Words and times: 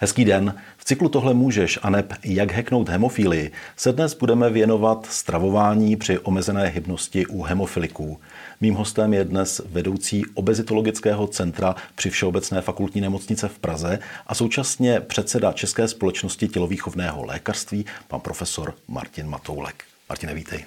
Hezký 0.00 0.24
den. 0.24 0.54
V 0.76 0.84
cyklu 0.84 1.08
Tohle 1.08 1.34
můžeš 1.34 1.78
a 1.82 1.90
neb 1.90 2.12
Jak 2.24 2.52
heknout 2.52 2.88
hemofílii 2.88 3.52
se 3.76 3.92
dnes 3.92 4.14
budeme 4.14 4.50
věnovat 4.50 5.06
stravování 5.10 5.96
při 5.96 6.18
omezené 6.18 6.66
hybnosti 6.66 7.26
u 7.26 7.42
hemofiliků. 7.42 8.20
Mým 8.60 8.74
hostem 8.74 9.14
je 9.14 9.24
dnes 9.24 9.60
vedoucí 9.70 10.22
obezitologického 10.34 11.26
centra 11.26 11.76
při 11.94 12.10
Všeobecné 12.10 12.60
fakultní 12.60 13.00
nemocnice 13.00 13.48
v 13.48 13.58
Praze 13.58 13.98
a 14.26 14.34
současně 14.34 15.00
předseda 15.00 15.52
České 15.52 15.88
společnosti 15.88 16.48
tělovýchovného 16.48 17.24
lékařství, 17.24 17.86
pan 18.08 18.20
profesor 18.20 18.74
Martin 18.88 19.26
Matoulek. 19.26 19.84
Martine, 20.08 20.34
vítej. 20.34 20.64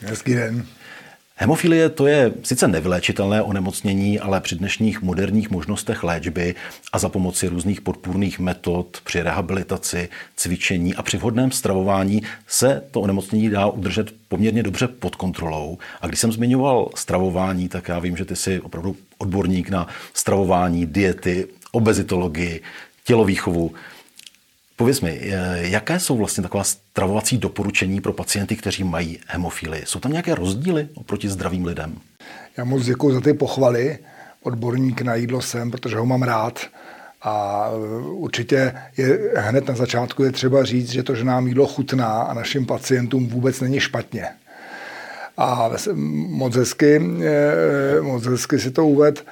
Hezký 0.00 0.34
den. 0.34 0.66
Hemofilie 1.36 1.88
to 1.88 2.06
je 2.06 2.32
sice 2.42 2.68
nevyléčitelné 2.68 3.42
onemocnění, 3.42 4.20
ale 4.20 4.40
při 4.40 4.56
dnešních 4.56 5.02
moderních 5.02 5.50
možnostech 5.50 6.02
léčby 6.02 6.54
a 6.92 6.98
za 6.98 7.08
pomoci 7.08 7.48
různých 7.48 7.80
podpůrných 7.80 8.38
metod 8.38 9.00
při 9.04 9.22
rehabilitaci, 9.22 10.08
cvičení 10.36 10.94
a 10.94 11.02
při 11.02 11.16
vhodném 11.16 11.50
stravování 11.50 12.22
se 12.46 12.82
to 12.90 13.00
onemocnění 13.00 13.50
dá 13.50 13.66
udržet 13.66 14.14
poměrně 14.28 14.62
dobře 14.62 14.88
pod 14.88 15.16
kontrolou. 15.16 15.78
A 16.00 16.06
když 16.06 16.20
jsem 16.20 16.32
zmiňoval 16.32 16.88
stravování, 16.94 17.68
tak 17.68 17.88
já 17.88 17.98
vím, 17.98 18.16
že 18.16 18.24
ty 18.24 18.36
jsi 18.36 18.60
opravdu 18.60 18.96
odborník 19.18 19.70
na 19.70 19.88
stravování, 20.14 20.86
diety, 20.86 21.46
obezitologii, 21.72 22.60
tělovýchovu. 23.04 23.74
Pověz 24.82 25.00
mi, 25.00 25.20
jaké 25.54 26.00
jsou 26.00 26.16
vlastně 26.16 26.42
taková 26.42 26.64
stravovací 26.64 27.38
doporučení 27.38 28.00
pro 28.00 28.12
pacienty, 28.12 28.56
kteří 28.56 28.84
mají 28.84 29.18
hemofílii? 29.26 29.82
Jsou 29.86 30.00
tam 30.00 30.12
nějaké 30.12 30.34
rozdíly 30.34 30.88
oproti 30.94 31.28
zdravým 31.28 31.64
lidem? 31.64 31.94
Já 32.56 32.64
moc 32.64 32.84
děkuji 32.84 33.14
za 33.14 33.20
ty 33.20 33.34
pochvaly. 33.34 33.98
Odborník 34.42 35.02
na 35.02 35.14
jídlo 35.14 35.42
jsem, 35.42 35.70
protože 35.70 35.96
ho 35.96 36.06
mám 36.06 36.22
rád. 36.22 36.60
A 37.22 37.66
e, 37.72 38.02
určitě 38.02 38.74
je 38.96 39.18
hned 39.36 39.68
na 39.68 39.74
začátku 39.74 40.22
je 40.22 40.32
třeba 40.32 40.64
říct, 40.64 40.90
že 40.90 41.02
to, 41.02 41.14
že 41.14 41.24
nám 41.24 41.46
jídlo 41.46 41.66
chutná 41.66 42.22
a 42.22 42.34
našim 42.34 42.66
pacientům 42.66 43.28
vůbec 43.28 43.60
není 43.60 43.80
špatně. 43.80 44.26
A 45.36 45.70
moc 46.28 46.56
hezky, 46.56 46.96
e, 46.96 48.00
moc 48.00 48.26
hezky 48.26 48.58
si 48.58 48.70
to 48.70 48.86
uved. 48.86 49.24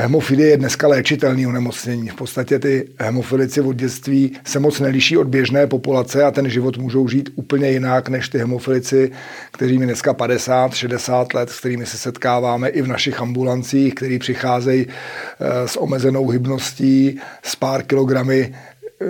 Hemofilie 0.00 0.48
je 0.48 0.56
dneska 0.56 0.88
léčitelný 0.88 1.46
onemocnění. 1.46 2.08
V 2.08 2.14
podstatě 2.14 2.58
ty 2.58 2.88
hemofilici 2.98 3.60
od 3.60 3.76
dětství 3.76 4.32
se 4.44 4.58
moc 4.58 4.80
neliší 4.80 5.16
od 5.16 5.26
běžné 5.26 5.66
populace 5.66 6.24
a 6.24 6.30
ten 6.30 6.50
život 6.50 6.78
můžou 6.78 7.08
žít 7.08 7.30
úplně 7.34 7.70
jinak 7.70 8.08
než 8.08 8.28
ty 8.28 8.38
hemofilici, 8.38 9.10
kteří 9.52 9.78
mi 9.78 9.86
dneska 9.86 10.14
50, 10.14 10.74
60 10.74 11.34
let, 11.34 11.50
s 11.50 11.60
kterými 11.60 11.86
se 11.86 11.98
setkáváme 11.98 12.68
i 12.68 12.82
v 12.82 12.86
našich 12.86 13.20
ambulancích, 13.20 13.94
kteří 13.94 14.18
přicházejí 14.18 14.86
eh, 14.86 15.68
s 15.68 15.80
omezenou 15.80 16.28
hybností, 16.28 17.20
s 17.42 17.56
pár 17.56 17.82
kilogramy 17.82 18.54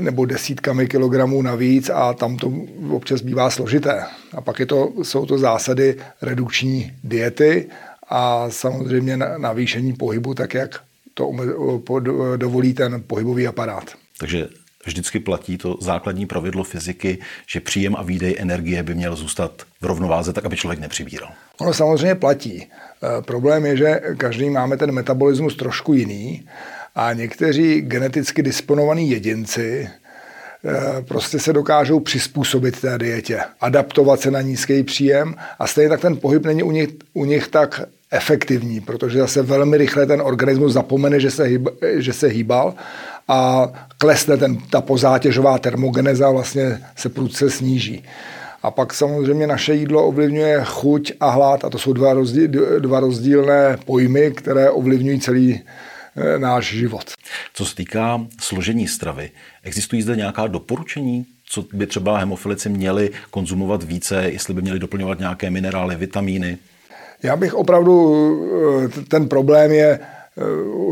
nebo 0.00 0.24
desítkami 0.24 0.86
kilogramů 0.86 1.42
navíc 1.42 1.90
a 1.94 2.12
tam 2.12 2.36
to 2.36 2.52
občas 2.90 3.20
bývá 3.20 3.50
složité. 3.50 4.04
A 4.32 4.40
pak 4.40 4.58
je 4.58 4.66
to, 4.66 4.92
jsou 5.02 5.26
to 5.26 5.38
zásady 5.38 5.96
redukční 6.22 6.92
diety 7.04 7.66
a 8.08 8.50
samozřejmě 8.50 9.16
navýšení 9.16 9.92
pohybu, 9.92 10.34
tak 10.34 10.54
jak 10.54 10.80
to 11.14 11.32
dovolí 12.36 12.74
ten 12.74 13.02
pohybový 13.06 13.46
aparát. 13.46 13.84
Takže 14.18 14.48
vždycky 14.86 15.20
platí 15.20 15.58
to 15.58 15.78
základní 15.80 16.26
pravidlo 16.26 16.64
fyziky, 16.64 17.18
že 17.46 17.60
příjem 17.60 17.96
a 17.96 18.02
výdej 18.02 18.36
energie 18.38 18.82
by 18.82 18.94
měl 18.94 19.16
zůstat 19.16 19.62
v 19.80 19.86
rovnováze, 19.86 20.32
tak 20.32 20.44
aby 20.44 20.56
člověk 20.56 20.80
nepřibíral. 20.80 21.30
Ono 21.60 21.74
samozřejmě 21.74 22.14
platí. 22.14 22.62
E, 22.62 22.68
problém 23.22 23.66
je, 23.66 23.76
že 23.76 24.00
každý 24.16 24.50
máme 24.50 24.76
ten 24.76 24.92
metabolismus 24.92 25.56
trošku 25.56 25.94
jiný 25.94 26.48
a 26.94 27.12
někteří 27.12 27.80
geneticky 27.80 28.42
disponovaní 28.42 29.10
jedinci 29.10 29.88
e, 30.64 31.02
prostě 31.02 31.38
se 31.38 31.52
dokážou 31.52 32.00
přizpůsobit 32.00 32.80
té 32.80 32.98
dietě, 32.98 33.40
adaptovat 33.60 34.20
se 34.20 34.30
na 34.30 34.40
nízký 34.40 34.82
příjem 34.82 35.34
a 35.58 35.66
stejně 35.66 35.88
tak 35.88 36.00
ten 36.00 36.16
pohyb 36.16 36.46
není 36.46 36.62
u 36.62 36.70
nich, 36.70 36.88
u 37.12 37.24
nich 37.24 37.48
tak 37.48 37.80
efektivní, 38.10 38.80
protože 38.80 39.18
zase 39.18 39.42
velmi 39.42 39.76
rychle 39.76 40.06
ten 40.06 40.20
organismus 40.20 40.72
zapomene, 40.72 41.20
že 41.20 41.30
se, 41.30 41.44
hýb, 41.44 41.68
že 41.96 42.12
se 42.12 42.26
hýbal 42.26 42.74
a 43.28 43.68
klesne 43.98 44.36
ten, 44.36 44.58
ta 44.70 44.80
pozátěžová 44.80 45.58
termogeneza, 45.58 46.30
vlastně 46.30 46.80
se 46.96 47.08
prudce 47.08 47.50
sníží. 47.50 48.04
A 48.62 48.70
pak 48.70 48.94
samozřejmě 48.94 49.46
naše 49.46 49.74
jídlo 49.74 50.06
ovlivňuje 50.06 50.60
chuť 50.64 51.12
a 51.20 51.30
hlad 51.30 51.64
a 51.64 51.70
to 51.70 51.78
jsou 51.78 51.92
dva, 51.92 52.12
rozdíl, 52.12 52.80
dva 52.80 53.00
rozdílné 53.00 53.78
pojmy, 53.84 54.30
které 54.30 54.70
ovlivňují 54.70 55.20
celý 55.20 55.54
e, 55.54 56.38
náš 56.38 56.64
život. 56.66 57.12
Co 57.54 57.64
se 57.66 57.74
týká 57.74 58.26
složení 58.40 58.88
stravy, 58.88 59.30
existují 59.62 60.02
zde 60.02 60.16
nějaká 60.16 60.46
doporučení, 60.46 61.26
co 61.44 61.64
by 61.72 61.86
třeba 61.86 62.18
hemofilici 62.18 62.68
měli 62.68 63.10
konzumovat 63.30 63.82
více, 63.82 64.22
jestli 64.24 64.54
by 64.54 64.62
měli 64.62 64.78
doplňovat 64.78 65.18
nějaké 65.18 65.50
minerály, 65.50 65.96
vitamíny? 65.96 66.58
Já 67.22 67.36
bych 67.36 67.54
opravdu, 67.54 68.16
eh, 68.84 69.04
ten 69.08 69.28
problém 69.28 69.72
je 69.72 69.98
eh, 69.98 70.42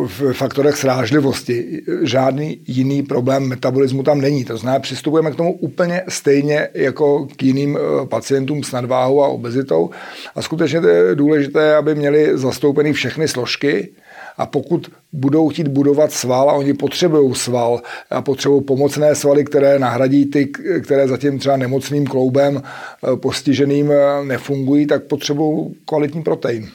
v 0.06 0.32
faktorech 0.32 0.76
srážlivosti. 0.76 1.82
Žádný 2.02 2.60
jiný 2.66 3.02
problém 3.02 3.48
metabolismu 3.48 4.02
tam 4.02 4.20
není. 4.20 4.44
To 4.44 4.56
znamená, 4.56 4.80
přistupujeme 4.80 5.30
k 5.30 5.36
tomu 5.36 5.52
úplně 5.52 6.02
stejně 6.08 6.68
jako 6.74 7.26
k 7.36 7.42
jiným 7.42 7.78
eh, 7.78 8.06
pacientům 8.06 8.64
s 8.64 8.72
nadváhou 8.72 9.22
a 9.22 9.28
obezitou. 9.28 9.90
A 10.34 10.42
skutečně 10.42 10.80
je 10.88 11.14
důležité, 11.14 11.76
aby 11.76 11.94
měli 11.94 12.38
zastoupeny 12.38 12.92
všechny 12.92 13.28
složky, 13.28 13.88
a 14.36 14.46
pokud 14.46 14.90
budou 15.12 15.48
chtít 15.48 15.68
budovat 15.68 16.12
sval 16.12 16.50
a 16.50 16.52
oni 16.52 16.74
potřebují 16.74 17.34
sval 17.34 17.82
a 18.10 18.22
potřebují 18.22 18.62
pomocné 18.62 19.14
svaly, 19.14 19.44
které 19.44 19.78
nahradí 19.78 20.26
ty, 20.26 20.46
které 20.84 21.08
zatím 21.08 21.38
třeba 21.38 21.56
nemocným 21.56 22.06
kloubem 22.06 22.62
eh, 22.62 23.16
postiženým 23.16 23.92
eh, 23.92 24.24
nefungují, 24.24 24.86
tak 24.86 25.04
potřebují 25.04 25.74
kvalitní 25.84 26.22
protein 26.22 26.68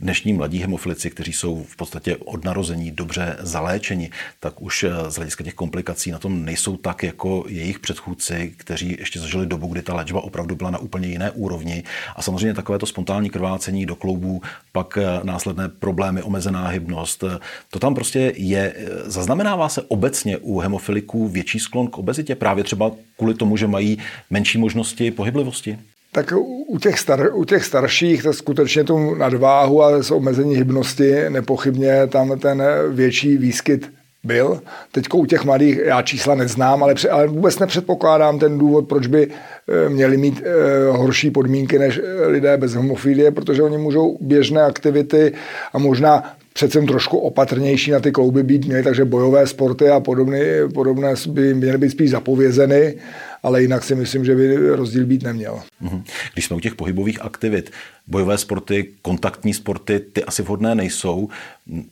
dnešní 0.00 0.32
mladí 0.32 0.58
hemofilici, 0.58 1.10
kteří 1.10 1.32
jsou 1.32 1.64
v 1.64 1.76
podstatě 1.76 2.16
od 2.16 2.44
narození 2.44 2.90
dobře 2.90 3.36
zaléčeni, 3.40 4.10
tak 4.40 4.62
už 4.62 4.84
eh, 4.84 5.10
z 5.10 5.14
hlediska 5.14 5.44
těch 5.44 5.54
komplikací 5.54 6.10
na 6.10 6.18
tom 6.18 6.44
nejsou 6.44 6.76
tak 6.76 7.02
jako 7.02 7.44
jejich 7.48 7.78
předchůdci, 7.78 8.54
kteří 8.56 8.96
ještě 8.98 9.20
zažili 9.20 9.46
dobu, 9.46 9.66
kdy 9.66 9.82
ta 9.82 9.94
léčba 9.94 10.24
opravdu 10.24 10.56
byla 10.56 10.70
na 10.70 10.78
úplně 10.78 11.08
jiné 11.08 11.30
úrovni. 11.30 11.82
A 12.16 12.22
samozřejmě 12.22 12.54
takové 12.54 12.78
to 12.78 12.86
spontánní 12.86 13.30
krvácení 13.30 13.86
do 13.86 13.96
kloubů, 13.96 14.42
pak 14.72 14.98
eh, 14.98 15.20
následné 15.22 15.68
problémy, 15.68 16.22
omezená 16.22 16.68
hybnost, 16.68 17.24
eh, 17.24 17.38
to 17.70 17.78
tam 17.78 17.94
prostě 17.94 18.32
je. 18.36 18.74
Zaznamenává 19.04 19.68
se 19.68 19.82
obecně 19.82 20.38
u 20.38 20.58
hemofiliků 20.58 21.28
větší 21.28 21.60
sklon 21.60 21.88
k 21.88 21.98
obezitě 21.98 22.34
právě 22.34 22.64
třeba 22.64 22.90
kvůli 23.16 23.34
tomu, 23.34 23.56
že 23.56 23.66
mají 23.66 23.98
menší 24.30 24.58
možnosti 24.58 25.10
pohyblivosti? 25.10 25.78
Tak 26.14 26.32
u 26.66 26.78
těch, 26.78 26.98
star, 26.98 27.30
u 27.32 27.44
těch 27.44 27.64
starších 27.64 28.22
to 28.22 28.32
skutečně 28.32 28.84
tu 28.84 29.14
nadváhu 29.14 29.82
a 29.82 30.02
z 30.02 30.10
omezení 30.10 30.56
hybnosti 30.56 31.14
nepochybně 31.28 32.06
tam 32.06 32.38
ten 32.38 32.62
větší 32.90 33.36
výskyt 33.36 33.90
byl. 34.24 34.60
Teď 34.92 35.04
u 35.14 35.26
těch 35.26 35.44
mladých 35.44 35.78
já 35.84 36.02
čísla 36.02 36.34
neznám, 36.34 36.82
ale, 36.82 36.94
ale 37.10 37.26
vůbec 37.26 37.58
nepředpokládám 37.58 38.38
ten 38.38 38.58
důvod, 38.58 38.88
proč 38.88 39.06
by 39.06 39.28
eh, 39.28 39.88
měli 39.88 40.16
mít 40.16 40.42
eh, 40.44 40.90
horší 40.90 41.30
podmínky 41.30 41.78
než 41.78 42.00
lidé 42.26 42.56
bez 42.56 42.74
homofilie, 42.74 43.30
protože 43.30 43.62
oni 43.62 43.78
můžou 43.78 44.18
běžné 44.20 44.62
aktivity 44.62 45.32
a 45.72 45.78
možná 45.78 46.34
přece 46.56 46.80
trošku 46.80 47.18
opatrnější 47.18 47.90
na 47.90 48.00
ty 48.00 48.12
klouby 48.12 48.42
být 48.42 48.64
měli, 48.64 48.82
takže 48.82 49.04
bojové 49.04 49.46
sporty 49.46 49.88
a 49.88 50.00
podobné, 50.00 50.38
podobné 50.74 51.14
by 51.28 51.54
měly 51.54 51.78
být 51.78 51.90
spíš 51.90 52.10
zapovězeny, 52.10 52.94
ale 53.42 53.62
jinak 53.62 53.84
si 53.84 53.94
myslím, 53.94 54.24
že 54.24 54.34
by 54.34 54.56
rozdíl 54.56 55.06
být 55.06 55.22
neměl. 55.22 55.62
Mhm. 55.80 56.04
Když 56.32 56.44
jsme 56.44 56.56
u 56.56 56.60
těch 56.60 56.74
pohybových 56.74 57.22
aktivit, 57.22 57.70
bojové 58.06 58.38
sporty, 58.38 58.90
kontaktní 59.02 59.54
sporty, 59.54 60.00
ty 60.00 60.24
asi 60.24 60.42
vhodné 60.42 60.74
nejsou. 60.74 61.28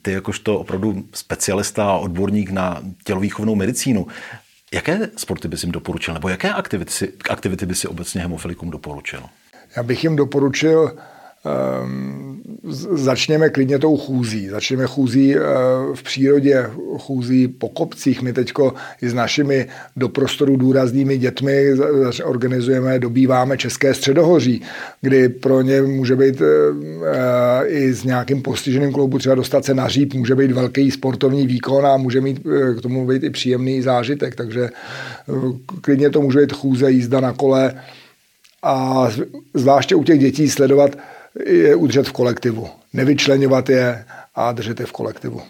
Ty 0.01 0.11
jakožto 0.11 0.59
opravdu 0.59 1.03
specialista 1.13 1.85
a 1.85 1.97
odborník 1.97 2.51
na 2.51 2.83
tělovýchovnou 3.03 3.55
medicínu, 3.55 4.07
jaké 4.73 5.09
sporty 5.17 5.47
bys 5.47 5.63
jim 5.63 5.71
doporučil, 5.71 6.13
nebo 6.13 6.29
jaké 6.29 6.49
aktivity, 6.49 7.07
aktivity 7.29 7.65
by 7.65 7.75
si 7.75 7.87
obecně 7.87 8.21
hemofilikům 8.21 8.69
doporučil? 8.69 9.23
Já 9.75 9.83
bych 9.83 10.03
jim 10.03 10.15
doporučil 10.15 10.95
začněme 12.91 13.49
klidně 13.49 13.79
tou 13.79 13.97
chůzí. 13.97 14.47
Začněme 14.47 14.85
chůzí 14.85 15.35
eh, 15.35 15.39
v 15.93 16.03
přírodě, 16.03 16.69
chůzí 16.97 17.47
po 17.47 17.69
kopcích. 17.69 18.21
My 18.21 18.33
teď 18.33 18.51
i 19.01 19.09
s 19.09 19.13
našimi 19.13 19.67
do 19.95 20.09
prostoru 20.09 20.55
důraznými 20.55 21.17
dětmi 21.17 21.67
organizujeme, 22.23 22.99
dobýváme 22.99 23.57
České 23.57 23.93
středohoří, 23.93 24.61
kdy 25.01 25.29
pro 25.29 25.61
ně 25.61 25.81
může 25.81 26.15
být 26.15 26.41
eh, 26.41 27.67
i 27.67 27.93
s 27.93 28.03
nějakým 28.03 28.41
postiženým 28.41 28.93
klubu 28.93 29.17
třeba 29.17 29.35
dostat 29.35 29.65
se 29.65 29.73
na 29.73 29.87
říp, 29.87 30.13
může 30.13 30.35
být 30.35 30.51
velký 30.51 30.91
sportovní 30.91 31.47
výkon 31.47 31.85
a 31.85 31.97
může 31.97 32.21
mít 32.21 32.41
eh, 32.45 32.73
k 32.73 32.81
tomu 32.81 33.07
být 33.07 33.23
i 33.23 33.29
příjemný 33.29 33.81
zážitek. 33.81 34.35
Takže 34.35 34.69
klidně 35.81 36.09
to 36.09 36.21
může 36.21 36.39
být 36.39 36.53
chůze, 36.53 36.91
jízda 36.91 37.19
na 37.19 37.33
kole, 37.33 37.73
a 38.63 39.07
zvláště 39.53 39.95
u 39.95 40.03
těch 40.03 40.19
dětí 40.19 40.49
sledovat 40.49 40.95
je 41.45 41.75
udržet 41.75 42.07
v 42.07 42.11
kolektivu. 42.11 42.69
Nevyčlenovat 42.93 43.69
je 43.69 44.05
a 44.35 44.51
držet 44.51 44.79
je 44.79 44.85
v 44.85 44.91
kolektivu. 44.91 45.41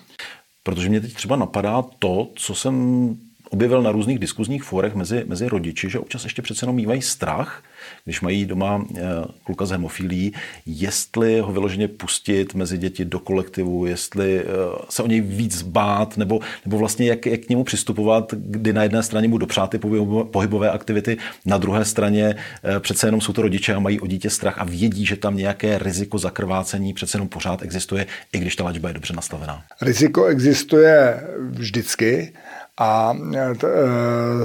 Protože 0.63 0.89
mě 0.89 1.01
teď 1.01 1.13
třeba 1.13 1.35
napadá 1.35 1.83
to, 1.99 2.29
co 2.35 2.55
jsem 2.55 3.15
objevil 3.49 3.81
na 3.81 3.91
různých 3.91 4.19
diskuzních 4.19 4.63
fórech 4.63 4.95
mezi, 4.95 5.23
mezi 5.27 5.47
rodiči, 5.49 5.89
že 5.89 5.99
občas 5.99 6.23
ještě 6.23 6.41
přece 6.41 6.63
jenom 6.63 6.75
mývají 6.75 7.01
strach, 7.01 7.63
když 8.05 8.21
mají 8.21 8.45
doma 8.45 8.85
eh, 8.95 9.01
kluka 9.43 9.65
z 9.65 9.71
hemofilí, 9.71 10.33
jestli 10.65 11.39
ho 11.39 11.51
vyloženě 11.51 11.87
pustit 11.87 12.53
mezi 12.53 12.77
děti 12.77 13.05
do 13.05 13.19
kolektivu, 13.19 13.85
jestli 13.85 14.39
eh, 14.39 14.43
se 14.89 15.03
o 15.03 15.07
něj 15.07 15.21
víc 15.21 15.61
bát, 15.61 16.17
nebo, 16.17 16.39
nebo 16.65 16.77
vlastně 16.77 17.07
jak, 17.07 17.25
jak 17.25 17.41
k 17.41 17.49
němu 17.49 17.63
přistupovat, 17.63 18.33
kdy 18.33 18.73
na 18.73 18.83
jedné 18.83 19.03
straně 19.03 19.27
mu 19.27 19.37
dopřát 19.37 19.69
ty 19.69 19.79
pohybové 20.31 20.71
aktivity, 20.71 21.17
na 21.45 21.57
druhé 21.57 21.85
straně 21.85 22.35
eh, 22.63 22.79
přece 22.79 23.07
jenom 23.07 23.21
jsou 23.21 23.33
to 23.33 23.41
rodiče 23.41 23.73
a 23.73 23.79
mají 23.79 23.99
o 23.99 24.07
dítě 24.07 24.29
strach 24.29 24.57
a 24.57 24.63
vědí, 24.63 25.05
že 25.05 25.15
tam 25.15 25.37
nějaké 25.37 25.77
riziko 25.77 26.17
zakrvácení 26.17 26.93
přece 26.93 27.15
jenom 27.15 27.27
pořád 27.27 27.61
existuje, 27.61 28.05
i 28.33 28.39
když 28.39 28.55
ta 28.55 28.63
léčba 28.63 28.89
je 28.89 28.93
dobře 28.93 29.13
nastavená. 29.13 29.63
Riziko 29.81 30.25
existuje 30.25 31.23
vždycky, 31.49 32.33
a 32.77 33.13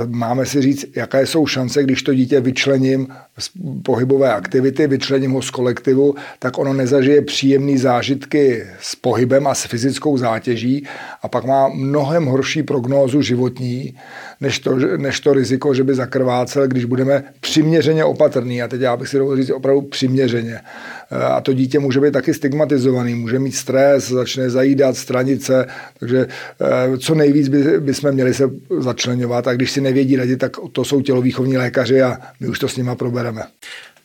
máme 0.06 0.46
si 0.46 0.62
říct, 0.62 0.84
jaké 0.96 1.26
jsou 1.26 1.46
šance, 1.46 1.82
když 1.82 2.02
to 2.02 2.14
dítě 2.14 2.40
vyčlením 2.40 3.08
z 3.38 3.50
pohybové 3.82 4.34
aktivity, 4.34 4.86
vyčlením 4.86 5.32
ho 5.32 5.42
z 5.42 5.50
kolektivu, 5.50 6.14
tak 6.38 6.58
ono 6.58 6.72
nezažije 6.72 7.22
příjemné 7.22 7.78
zážitky 7.78 8.66
s 8.80 8.94
pohybem 8.94 9.46
a 9.46 9.54
s 9.54 9.64
fyzickou 9.64 10.18
zátěží 10.18 10.86
a 11.22 11.28
pak 11.28 11.44
má 11.44 11.68
mnohem 11.68 12.24
horší 12.24 12.62
prognózu 12.62 13.22
životní, 13.22 13.98
než 14.40 14.58
to, 14.58 14.76
než 14.96 15.20
to 15.20 15.32
riziko, 15.32 15.74
že 15.74 15.84
by 15.84 15.94
zakrvácel, 15.94 16.68
když 16.68 16.84
budeme 16.84 17.24
přiměřeně 17.40 18.04
opatrný. 18.04 18.62
A 18.62 18.68
teď 18.68 18.80
já 18.80 18.96
bych 18.96 19.08
si 19.08 19.18
dovolil 19.18 19.42
říct 19.42 19.50
opravdu 19.50 19.82
přiměřeně. 19.82 20.60
Eh, 21.10 21.24
a 21.24 21.40
to 21.40 21.52
dítě 21.52 21.78
může 21.78 22.00
být 22.00 22.12
taky 22.12 22.34
stigmatizovaný, 22.34 23.14
může 23.14 23.38
mít 23.38 23.52
stres, 23.52 24.08
začne 24.08 24.50
zajídat, 24.50 24.96
stranice, 24.96 25.66
takže 25.98 26.26
eh, 26.60 26.98
co 26.98 27.14
nejvíc 27.14 27.48
by, 27.48 27.80
by 27.80 27.94
jsme 27.94 28.12
měli 28.12 28.34
se 28.34 28.50
začlenovat 28.78 29.48
a 29.48 29.54
když 29.54 29.70
si 29.70 29.80
nevědí 29.80 30.16
rady, 30.16 30.36
tak 30.36 30.52
to 30.72 30.84
jsou 30.84 31.00
tělovýchovní 31.00 31.56
lékaři 31.56 32.02
a 32.02 32.18
my 32.40 32.48
už 32.48 32.58
to 32.58 32.68
s 32.68 32.76
nima 32.76 32.94
probereme. 32.94 33.42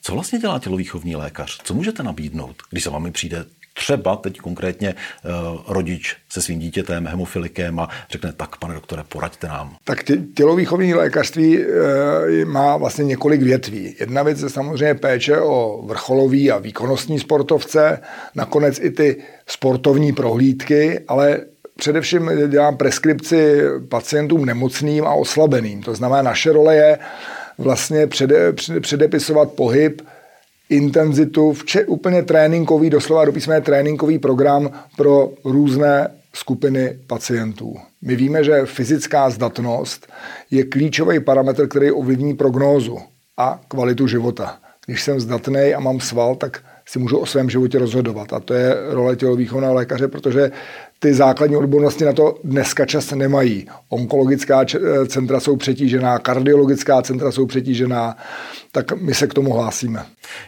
Co 0.01 0.13
vlastně 0.13 0.39
dělá 0.39 0.59
tělovýchovní 0.59 1.15
lékař? 1.15 1.59
Co 1.63 1.73
můžete 1.73 2.03
nabídnout, 2.03 2.55
když 2.69 2.83
se 2.83 2.89
vámi 2.89 3.11
přijde 3.11 3.45
třeba 3.73 4.15
teď 4.15 4.37
konkrétně 4.37 4.95
uh, 4.95 5.59
rodič 5.67 6.15
se 6.29 6.41
svým 6.41 6.59
dítětem, 6.59 7.07
hemofilikem 7.07 7.79
a 7.79 7.89
řekne, 8.11 8.33
tak 8.33 8.57
pane 8.57 8.73
doktore, 8.73 9.03
poraďte 9.09 9.47
nám. 9.47 9.75
Tak 9.83 10.03
tě, 10.03 10.17
tělovýchovní 10.35 10.93
lékařství 10.93 11.59
uh, 11.59 11.65
má 12.45 12.77
vlastně 12.77 13.05
několik 13.05 13.41
větví. 13.41 13.95
Jedna 13.99 14.23
věc 14.23 14.41
je 14.41 14.49
samozřejmě 14.49 14.93
péče 14.93 15.41
o 15.41 15.83
vrcholový 15.85 16.51
a 16.51 16.57
výkonnostní 16.57 17.19
sportovce, 17.19 18.01
nakonec 18.35 18.79
i 18.79 18.91
ty 18.91 19.23
sportovní 19.47 20.13
prohlídky, 20.13 20.99
ale 21.07 21.39
především 21.75 22.31
dělám 22.47 22.77
preskripci 22.77 23.61
pacientům 23.89 24.45
nemocným 24.45 25.05
a 25.05 25.13
oslabeným. 25.13 25.83
To 25.83 25.95
znamená, 25.95 26.21
naše 26.21 26.51
role 26.51 26.75
je 26.75 26.99
vlastně 27.57 28.07
přede, 28.07 28.53
předepisovat 28.79 29.51
pohyb 29.51 30.01
intenzitu, 30.75 31.53
vče, 31.53 31.85
úplně 31.85 32.23
tréninkový, 32.23 32.89
doslova 32.89 33.25
do 33.25 33.31
písmene 33.31 33.61
tréninkový 33.61 34.19
program 34.19 34.71
pro 34.97 35.31
různé 35.45 36.07
skupiny 36.33 36.97
pacientů. 37.07 37.75
My 38.01 38.15
víme, 38.15 38.43
že 38.43 38.65
fyzická 38.65 39.29
zdatnost 39.29 40.07
je 40.51 40.63
klíčový 40.63 41.19
parametr, 41.19 41.67
který 41.67 41.91
ovlivní 41.91 42.33
prognózu 42.33 42.99
a 43.37 43.61
kvalitu 43.67 44.07
života. 44.07 44.57
Když 44.85 45.03
jsem 45.03 45.19
zdatný 45.19 45.73
a 45.73 45.79
mám 45.79 45.99
sval, 45.99 46.35
tak 46.35 46.63
si 46.85 46.99
můžu 46.99 47.17
o 47.17 47.25
svém 47.25 47.49
životě 47.49 47.79
rozhodovat. 47.79 48.33
A 48.33 48.39
to 48.39 48.53
je 48.53 48.75
role 48.89 49.15
tělovýchovného 49.15 49.73
lékaře, 49.73 50.07
protože 50.07 50.51
ty 51.03 51.13
základní 51.13 51.55
odbornosti 51.55 52.05
na 52.05 52.13
to 52.13 52.35
dneska 52.43 52.85
čas 52.85 53.11
nemají. 53.11 53.67
Onkologická 53.89 54.65
centra 55.07 55.39
jsou 55.39 55.55
přetížená, 55.55 56.19
kardiologická 56.19 57.01
centra 57.01 57.31
jsou 57.31 57.45
přetížená, 57.45 58.17
tak 58.71 59.01
my 59.01 59.13
se 59.13 59.27
k 59.27 59.33
tomu 59.33 59.53
hlásíme. 59.53 60.05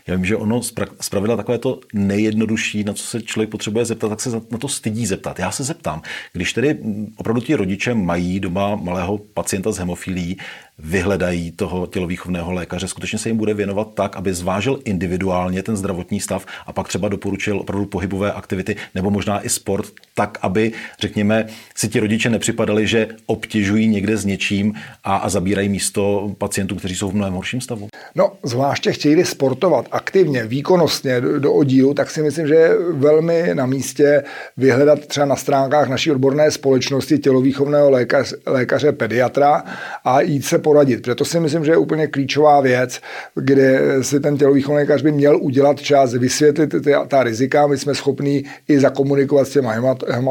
Já 0.08 0.16
vím, 0.16 0.26
že 0.26 0.36
ono 0.36 0.62
zpravidla 1.02 1.36
takové 1.36 1.58
to 1.58 1.80
nejjednodušší, 1.94 2.84
na 2.84 2.94
co 2.94 3.04
se 3.04 3.22
člověk 3.22 3.50
potřebuje 3.50 3.86
zeptat, 3.86 4.10
tak 4.10 4.22
se 4.22 4.30
na 4.52 4.58
to 4.58 4.68
stydí 4.68 5.06
zeptat. 5.06 5.40
Já 5.40 5.52
se 5.52 5.64
zeptám, 5.64 6.02
když 6.34 6.54
tedy 6.54 6.78
opravdu 7.18 7.42
ti 7.42 7.56
rodiče 7.56 7.94
mají 7.94 8.40
doma 8.40 8.76
malého 8.76 9.18
pacienta 9.18 9.72
s 9.72 9.78
hemofilí, 9.78 10.38
vyhledají 10.80 11.52
toho 11.52 11.88
tělovýchovného 11.88 12.52
lékaře, 12.52 12.88
skutečně 12.88 13.20
se 13.20 13.30
jim 13.30 13.38
bude 13.38 13.54
věnovat 13.54 13.94
tak, 13.94 14.16
aby 14.16 14.34
zvážil 14.34 14.80
individuálně 14.86 15.64
ten 15.64 15.78
zdravotní 15.78 16.20
stav 16.20 16.46
a 16.66 16.74
pak 16.74 16.88
třeba 16.88 17.10
doporučil 17.10 17.60
opravdu 17.60 17.86
pohybové 17.86 18.34
aktivity 18.34 18.76
nebo 18.96 19.12
možná 19.12 19.46
i 19.46 19.50
sport, 19.50 19.92
tak, 20.16 20.38
aby, 20.46 20.72
řekněme, 21.00 21.48
si 21.76 21.90
ti 21.90 22.00
rodiče 22.00 22.30
nepřipadali, 22.30 22.88
že 22.88 23.08
obtěžují 23.26 23.88
někde 23.88 24.18
s 24.18 24.26
něčím 24.26 24.74
a, 25.04 25.16
a 25.16 25.30
zabírají 25.30 25.70
místo 25.70 26.32
pacientů, 26.38 26.76
kteří 26.76 26.96
jsou 26.96 27.10
v 27.10 27.16
mnohem 27.16 27.34
horším 27.34 27.62
stavu. 27.62 27.88
No, 28.16 28.32
zvláště 28.44 28.92
chtějí 28.92 29.26
sportovat 29.26 29.86
aktivně, 29.92 30.46
výkonnostně 30.46 31.22
do, 31.22 31.40
do 31.40 31.54
oddílu, 31.54 31.94
tak 31.94 32.10
si 32.10 32.22
myslím, 32.22 32.48
že 32.48 32.56
je 32.56 32.70
velmi 32.92 33.50
na 33.54 33.66
místě 33.66 34.24
vyhledat 34.58 35.06
třeba 35.06 35.26
na 35.26 35.36
stránkách 35.36 35.90
naší 35.90 36.12
odborné 36.12 36.52
společnosti 36.52 37.18
tělovýchovného 37.18 37.90
lékař, 37.90 38.34
lékaře 38.46 38.92
pediatra 38.92 39.64
a 40.06 40.22
jít 40.22 40.46
se 40.46 40.60
poradit. 40.60 41.02
Proto 41.02 41.26
si 41.26 41.40
myslím, 41.40 41.66
že 41.66 41.72
je 41.72 41.78
úplně 41.78 42.08
klíčová 42.08 42.62
věc, 42.62 43.02
kde 43.36 43.82
si 44.02 44.20
ten 44.20 44.38
tělovýchovný 44.38 44.80
lékař 44.80 45.02
by 45.02 45.12
měl 45.12 45.38
udělat 45.42 45.82
čas, 45.82 46.14
vysvětlit 46.14 46.76
ty, 46.84 46.94
ta 47.08 47.24
rizika. 47.24 47.68
My 47.68 47.78
jsme 47.78 47.96
schopní 47.96 48.44
i 48.68 48.80
zakomunikovat 48.80 49.48
s 49.48 49.52
těma 49.52 49.74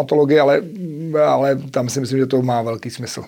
hematology, 0.04 0.40
ale, 0.40 0.62
ale 1.26 1.56
tam 1.70 1.88
si 1.88 2.00
myslím, 2.00 2.18
že 2.18 2.26
to 2.26 2.42
má 2.42 2.62
velký 2.62 2.90
smysl. 2.90 3.24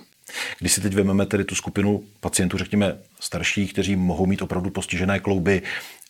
Když 0.59 0.73
si 0.73 0.81
teď 0.81 0.95
vezmeme 0.95 1.27
tedy 1.27 1.45
tu 1.45 1.55
skupinu 1.55 2.03
pacientů, 2.21 2.59
řekněme 2.59 2.99
starších, 3.21 3.73
kteří 3.73 3.97
mohou 3.97 4.27
mít 4.27 4.43
opravdu 4.43 4.71
postižené 4.71 5.21
klouby, 5.21 5.63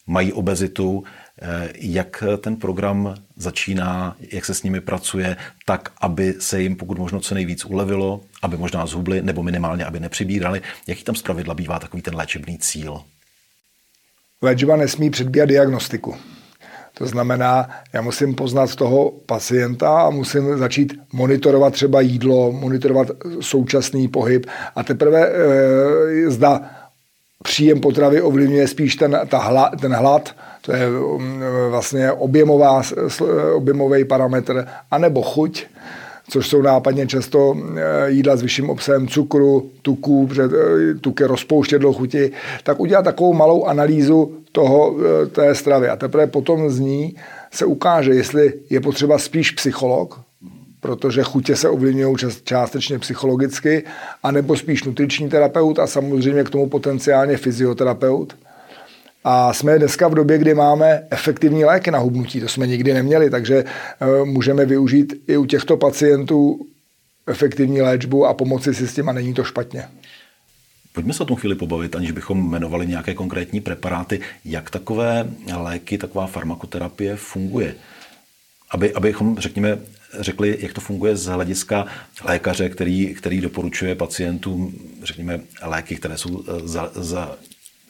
mají 0.06 0.32
obezitu, 0.32 1.04
eh, 1.42 1.68
jak 1.74 2.24
ten 2.40 2.56
program 2.56 3.14
začíná, 3.36 4.16
jak 4.32 4.44
se 4.44 4.54
s 4.54 4.62
nimi 4.62 4.80
pracuje, 4.80 5.36
tak, 5.64 5.92
aby 6.00 6.34
se 6.38 6.62
jim 6.62 6.76
pokud 6.76 6.98
možno 6.98 7.20
co 7.20 7.34
nejvíc 7.34 7.64
ulevilo, 7.64 8.20
aby 8.42 8.56
možná 8.56 8.86
zhubli, 8.86 9.22
nebo 9.22 9.42
minimálně, 9.42 9.84
aby 9.84 10.00
nepřibírali. 10.00 10.62
Jaký 10.86 11.04
tam 11.04 11.14
zpravidla 11.14 11.54
bývá 11.54 11.78
takový 11.78 12.02
ten 12.02 12.16
léčebný 12.16 12.58
cíl? 12.58 13.00
Léčba 14.42 14.76
nesmí 14.76 15.10
předbíhat 15.10 15.48
diagnostiku. 15.48 16.16
To 16.98 17.06
znamená, 17.06 17.68
já 17.92 18.02
musím 18.02 18.34
poznat 18.34 18.74
toho 18.74 19.10
pacienta 19.26 20.00
a 20.00 20.10
musím 20.10 20.58
začít 20.58 20.92
monitorovat 21.12 21.72
třeba 21.72 22.00
jídlo, 22.00 22.52
monitorovat 22.52 23.10
současný 23.40 24.08
pohyb. 24.08 24.46
A 24.76 24.82
teprve 24.82 25.28
e, 25.28 26.30
zda 26.30 26.60
příjem 27.42 27.80
potravy 27.80 28.22
ovlivňuje 28.22 28.68
spíš 28.68 28.96
ten, 28.96 29.20
ta 29.28 29.38
hla, 29.38 29.70
ten 29.80 29.92
hlad, 29.92 30.36
to 30.62 30.72
je 30.72 30.88
mm, 30.88 31.42
vlastně 31.70 32.12
objemová, 32.12 32.82
objemový 33.54 34.04
parametr, 34.04 34.66
anebo 34.90 35.22
chuť, 35.22 35.66
což 36.28 36.48
jsou 36.48 36.62
nápadně 36.62 37.06
často 37.06 37.54
eh, 37.56 38.10
jídla 38.10 38.36
s 38.36 38.42
vyšším 38.42 38.70
obsahem 38.70 39.08
cukru, 39.08 39.70
tuků, 39.82 40.26
protože 40.26 40.42
eh, 40.42 40.94
tuk 40.94 41.20
je 41.20 41.26
rozpouštědlo 41.26 41.92
chuti, 41.92 42.32
tak 42.62 42.80
udělat 42.80 43.02
takovou 43.02 43.34
malou 43.34 43.64
analýzu 43.64 44.34
toho, 44.52 44.96
té 45.32 45.54
stravy. 45.54 45.88
A 45.88 45.96
teprve 45.96 46.26
potom 46.26 46.70
z 46.70 46.78
ní 46.78 47.16
se 47.50 47.64
ukáže, 47.64 48.14
jestli 48.14 48.52
je 48.70 48.80
potřeba 48.80 49.18
spíš 49.18 49.50
psycholog, 49.50 50.20
protože 50.80 51.22
chutě 51.22 51.56
se 51.56 51.68
ovlivňují 51.68 52.16
částečně 52.44 52.98
psychologicky, 52.98 53.84
anebo 54.22 54.56
spíš 54.56 54.84
nutriční 54.84 55.28
terapeut 55.28 55.78
a 55.78 55.86
samozřejmě 55.86 56.44
k 56.44 56.50
tomu 56.50 56.68
potenciálně 56.68 57.36
fyzioterapeut. 57.36 58.36
A 59.28 59.52
jsme 59.52 59.78
dneska 59.78 60.08
v 60.08 60.14
době, 60.14 60.38
kdy 60.38 60.54
máme 60.54 61.06
efektivní 61.10 61.64
léky 61.64 61.90
na 61.90 61.98
hubnutí, 61.98 62.40
to 62.40 62.48
jsme 62.48 62.66
nikdy 62.66 62.94
neměli, 62.94 63.30
takže 63.30 63.64
eh, 63.64 64.24
můžeme 64.24 64.64
využít 64.66 65.14
i 65.28 65.36
u 65.36 65.46
těchto 65.46 65.76
pacientů 65.76 66.66
efektivní 67.26 67.82
léčbu 67.82 68.26
a 68.26 68.34
pomoci 68.34 68.74
si 68.74 68.88
s 68.88 68.94
tím 68.94 69.08
a 69.08 69.12
není 69.12 69.34
to 69.34 69.44
špatně. 69.44 69.84
Pojďme 70.92 71.12
se 71.12 71.22
o 71.22 71.26
tom 71.26 71.36
chvíli 71.36 71.54
pobavit, 71.54 71.96
aniž 71.96 72.10
bychom 72.10 72.48
jmenovali 72.48 72.86
nějaké 72.86 73.14
konkrétní 73.14 73.60
preparáty. 73.60 74.20
Jak 74.44 74.70
takové 74.70 75.28
léky, 75.56 75.98
taková 75.98 76.26
farmakoterapie 76.26 77.16
funguje? 77.16 77.74
Aby, 78.70 78.94
abychom, 78.94 79.38
řekněme, 79.38 79.78
řekli, 80.20 80.58
jak 80.60 80.72
to 80.72 80.80
funguje 80.80 81.16
z 81.16 81.26
hlediska 81.26 81.86
lékaře, 82.24 82.68
který, 82.68 83.14
který 83.14 83.40
doporučuje 83.40 83.94
pacientům, 83.94 84.74
řekněme, 85.02 85.40
léky, 85.62 85.96
které 85.96 86.18
jsou 86.18 86.44
eh, 86.48 86.68
za, 86.68 86.90
za 86.94 87.36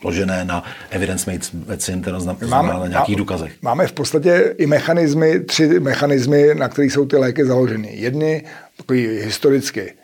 ložené 0.06 0.44
na 0.44 0.62
evidence-based 0.90 1.66
medicine, 1.66 2.02
teda 2.02 2.20
znamená 2.20 2.62
máme, 2.62 2.72
na 2.72 2.86
nějakých 2.86 3.16
důkazech. 3.16 3.52
Máme 3.62 3.86
v 3.86 3.92
podstatě 3.92 4.54
i 4.58 4.66
mechanismy, 4.66 5.40
tři 5.40 5.80
mechanismy, 5.80 6.54
na 6.54 6.68
kterých 6.68 6.92
jsou 6.92 7.06
ty 7.06 7.16
léky 7.16 7.44
založeny. 7.44 7.90
Jedny, 7.94 8.44
takový 8.76 9.06
historicky, 9.06 9.94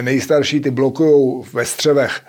nejstarší, 0.00 0.60
ty 0.60 0.70
blokují 0.70 1.44
ve 1.52 1.64
střevech 1.64 2.20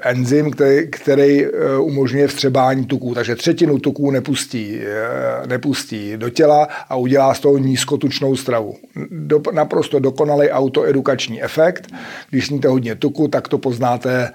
enzym, 0.00 0.50
který, 0.50 0.88
který 0.90 1.46
eh, 1.46 1.78
umožňuje 1.78 2.28
vstřebání 2.28 2.86
tuků. 2.86 3.14
Takže 3.14 3.36
třetinu 3.36 3.78
tuků 3.78 4.10
nepustí, 4.10 4.80
eh, 4.80 5.46
nepustí 5.46 6.16
do 6.16 6.30
těla 6.30 6.68
a 6.88 6.96
udělá 6.96 7.34
z 7.34 7.40
toho 7.40 7.58
nízkotučnou 7.58 8.36
stravu. 8.36 8.76
Do, 9.10 9.42
naprosto 9.52 9.98
dokonalý 9.98 10.50
autoedukační 10.50 11.42
efekt. 11.42 11.88
Když 12.30 12.46
sníte 12.46 12.68
hodně 12.68 12.94
tuku, 12.94 13.28
tak 13.28 13.48
to 13.48 13.58
poznáte, 13.58 14.30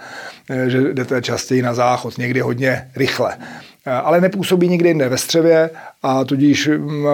že 0.67 0.81
jdete 0.81 1.21
častěji 1.21 1.61
na 1.61 1.73
záchod, 1.73 2.17
někdy 2.17 2.39
hodně 2.39 2.89
rychle. 2.95 3.37
Eh, 3.85 3.91
ale 3.91 4.21
nepůsobí 4.21 4.69
nikde 4.69 4.89
jinde 4.89 5.09
ve 5.09 5.17
střevě 5.17 5.69
a 6.03 6.23
tudíž 6.23 6.69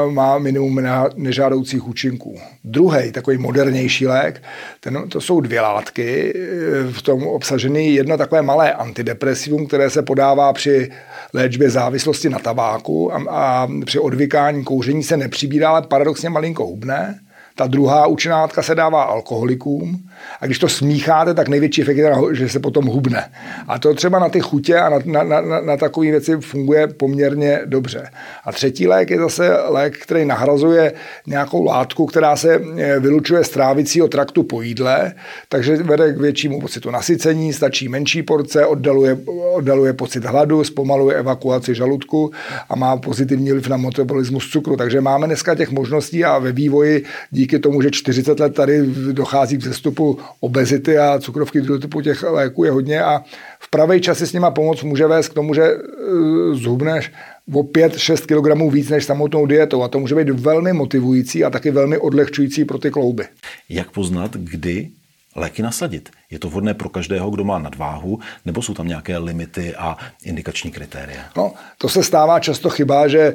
má 0.10 0.38
minimum 0.38 0.82
nežádoucích 1.16 1.88
účinků. 1.88 2.40
Druhý, 2.64 3.12
takový 3.12 3.38
modernější 3.38 4.08
lék, 4.08 4.42
ten, 4.80 5.10
to 5.10 5.22
jsou 5.22 5.42
dvě 5.42 5.62
látky 5.62 6.34
eh, 6.36 6.92
v 6.92 7.02
tom 7.02 7.28
obsažený. 7.28 7.96
Jedno 7.96 8.18
takové 8.18 8.42
malé 8.42 8.74
antidepresivum, 8.74 9.68
které 9.68 9.90
se 9.90 10.02
podává 10.02 10.54
při 10.54 10.92
léčbě 11.34 11.70
závislosti 11.70 12.30
na 12.30 12.40
tabáku 12.40 13.14
a, 13.14 13.24
a 13.30 13.68
při 13.86 14.00
odvykání 14.00 14.64
kouření 14.64 15.04
se 15.04 15.18
nepřibírá, 15.18 15.70
ale 15.70 15.82
paradoxně 15.82 16.30
malinko 16.30 16.66
hubné. 16.66 17.20
Ta 17.56 17.68
druhá 17.68 18.08
účinná 18.08 18.42
látka 18.42 18.62
se 18.62 18.76
dává 18.76 19.04
alkoholikům 19.04 20.09
a 20.42 20.46
když 20.46 20.60
to 20.60 20.70
smícháte, 20.70 21.34
tak 21.34 21.48
největší 21.48 21.82
efekt 21.82 21.98
je, 21.98 22.14
že 22.32 22.50
se 22.50 22.60
potom 22.60 22.86
hubne. 22.86 23.32
A 23.68 23.80
to 23.80 23.94
třeba 23.94 24.20
na 24.20 24.30
ty 24.30 24.40
chutě 24.40 24.76
a 24.76 24.90
na, 24.90 25.24
na, 25.24 25.42
na, 25.42 25.62
na 25.62 25.78
takové 25.78 26.12
věci 26.12 26.38
funguje 26.38 26.88
poměrně 26.88 27.62
dobře. 27.66 28.10
A 28.46 28.52
třetí 28.52 28.88
lék 28.88 29.12
je 29.12 29.18
zase 29.18 29.50
lék, 29.68 29.98
který 29.98 30.26
nahrazuje 30.26 30.94
nějakou 31.28 31.64
látku, 31.64 32.06
která 32.06 32.36
se 32.36 32.62
eh, 32.78 33.00
vylučuje 33.00 33.44
z 33.44 33.50
trávicího 33.50 34.08
traktu 34.08 34.44
po 34.44 34.62
jídle, 34.62 35.14
takže 35.50 35.76
vede 35.76 36.14
k 36.14 36.18
většímu 36.18 36.62
pocitu 36.62 36.92
nasycení, 36.92 37.54
stačí 37.54 37.88
menší 37.88 38.24
porce, 38.24 38.66
oddaluje, 38.66 39.18
oddaluje 39.54 39.94
pocit 39.94 40.26
hladu, 40.26 40.64
zpomaluje 40.64 41.16
evakuaci 41.16 41.76
žaludku 41.76 42.32
a 42.70 42.76
má 42.76 42.98
pozitivní 42.98 43.52
vliv 43.52 43.68
na 43.68 43.78
metabolismus 43.78 44.50
cukru. 44.50 44.78
Takže 44.78 45.02
máme 45.02 45.28
dneska 45.28 45.56
těch 45.56 45.72
možností 45.72 46.26
a 46.26 46.38
ve 46.40 46.52
vývoji 46.52 47.04
díky 47.32 47.60
tomu, 47.60 47.82
že 47.82 47.92
40 47.92 48.40
let 48.40 48.56
tady 48.56 48.82
dochází 49.12 49.58
k 49.58 49.64
zestupu 49.64 50.09
obezity 50.40 50.98
a 50.98 51.20
cukrovky 51.20 51.62
druhého 51.62 51.82
typu 51.82 52.02
těch 52.02 52.24
léků 52.24 52.64
je 52.64 52.72
hodně 52.72 53.04
a 53.04 53.22
v 53.60 53.70
pravý 53.70 54.02
čas 54.02 54.18
si 54.18 54.28
s 54.28 54.34
nima 54.34 54.52
pomoc 54.52 54.84
může 54.84 55.08
vést 55.08 55.30
k 55.30 55.34
tomu, 55.34 55.54
že 55.54 55.64
eh, 55.64 56.56
zhubneš 56.56 57.12
o 57.54 57.64
5-6 57.64 58.26
kg 58.26 58.74
víc 58.74 58.90
než 58.90 59.06
samotnou 59.06 59.46
dietou 59.46 59.84
a 59.84 59.88
to 59.88 60.00
může 60.00 60.16
být 60.16 60.30
velmi 60.30 60.74
motivující 60.74 61.44
a 61.44 61.50
taky 61.50 61.72
velmi 61.72 61.98
odlehčující 61.98 62.66
pro 62.66 62.78
ty 62.78 62.92
klouby. 62.92 63.24
Jak 63.70 63.92
poznat, 63.92 64.32
kdy 64.34 64.90
léky 65.36 65.62
nasadit? 65.62 66.10
Je 66.32 66.40
to 66.40 66.50
vhodné 66.50 66.74
pro 66.74 66.90
každého, 66.90 67.30
kdo 67.30 67.44
má 67.44 67.60
nadváhu, 67.60 68.20
nebo 68.46 68.62
jsou 68.62 68.74
tam 68.74 68.88
nějaké 68.88 69.18
limity 69.18 69.76
a 69.76 69.98
indikační 70.24 70.72
kritéria? 70.72 71.22
No, 71.38 71.54
to 71.78 71.90
se 71.90 72.04
stává 72.04 72.40
často 72.40 72.70
chyba, 72.70 73.08
že 73.08 73.34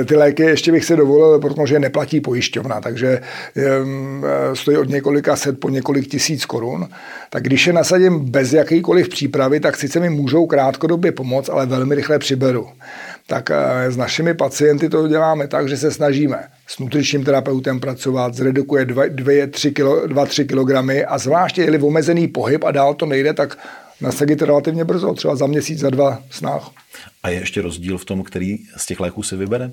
eh, 0.00 0.04
ty 0.04 0.16
léky 0.16 0.42
ještě 0.42 0.72
bych 0.72 0.84
si 0.84 0.96
dovolil, 0.96 1.38
protože 1.38 1.78
neplatí 1.78 2.20
pojišťovna, 2.20 2.80
takže 2.80 3.20
eh, 3.56 3.62
stojí 4.56 4.76
od 4.76 4.88
několika 4.88 5.36
set 5.36 5.60
po 5.60 5.68
několik 5.68 6.08
tisíc 6.08 6.44
korun. 6.44 6.88
Tak 7.30 7.42
když 7.42 7.66
je 7.66 7.72
nasadím 7.72 8.30
bez 8.30 8.52
jakýkoliv 8.52 9.08
přípravy, 9.08 9.60
tak 9.60 9.76
sice 9.76 10.00
mi 10.00 10.10
můžou 10.10 10.46
krátkodobě 10.46 11.12
pomoct, 11.12 11.48
ale 11.48 11.66
velmi 11.66 11.94
rychle 11.94 12.18
přiberu 12.18 12.68
tak 13.26 13.50
eh, 13.50 13.90
s 13.90 13.96
našimi 13.96 14.34
pacienty 14.34 14.88
to 14.88 15.08
děláme 15.08 15.48
tak, 15.48 15.68
že 15.68 15.76
se 15.76 15.90
snažíme 15.90 16.48
s 16.66 16.78
nutričním 16.78 17.24
terapeutem 17.24 17.80
pracovat, 17.80 18.34
zredukuje 18.34 18.86
2-3 18.86 20.46
kg 20.46 21.04
a 21.08 21.18
zvláště 21.18 21.62
je-li 21.62 21.78
omezený 21.78 22.28
pohyb 22.28 22.64
a 22.64 22.70
dál 22.70 22.94
to 22.94 23.06
nejde, 23.06 23.32
tak 23.32 23.58
nasadit 24.00 24.42
relativně 24.42 24.84
brzo, 24.84 25.14
třeba 25.14 25.36
za 25.36 25.46
měsíc, 25.46 25.78
za 25.78 25.90
dva 25.90 26.22
snah. 26.30 26.70
A 27.24 27.28
je 27.28 27.40
ještě 27.40 27.62
rozdíl 27.62 27.98
v 27.98 28.04
tom, 28.04 28.22
který 28.22 28.58
z 28.76 28.86
těch 28.86 29.00
léků 29.00 29.22
si 29.22 29.36
vybere? 29.36 29.70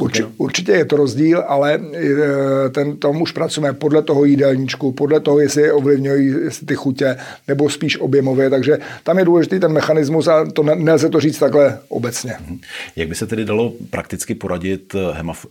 Urči, 0.00 0.24
určitě 0.36 0.72
je 0.72 0.84
to 0.84 0.96
rozdíl, 0.96 1.44
ale 1.48 1.74
e, 1.74 2.68
ten, 2.70 2.96
tom 2.96 3.22
už 3.22 3.32
pracujeme 3.32 3.72
podle 3.72 4.02
toho 4.02 4.24
jídelníčku, 4.24 4.92
podle 4.92 5.20
toho, 5.20 5.40
jestli 5.40 5.72
ovlivňují 5.72 6.34
jestli 6.44 6.66
ty 6.66 6.74
chutě, 6.74 7.16
nebo 7.48 7.70
spíš 7.70 8.00
objemově, 8.00 8.50
takže 8.50 8.78
tam 9.02 9.18
je 9.18 9.24
důležitý 9.24 9.60
ten 9.60 9.72
mechanismus 9.72 10.28
a 10.28 10.50
to 10.50 10.62
nelze 10.62 11.08
to 11.08 11.20
říct 11.20 11.38
takhle 11.38 11.78
obecně. 11.88 12.34
Mhm. 12.40 12.58
Jak 12.96 13.08
by 13.08 13.14
se 13.14 13.26
tedy 13.26 13.44
dalo 13.44 13.72
prakticky 13.90 14.34
poradit 14.34 14.94